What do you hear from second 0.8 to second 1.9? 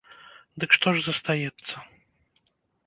ж застаецца?